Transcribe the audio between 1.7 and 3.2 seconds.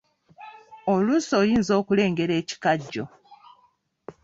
okulengera ekikajjo.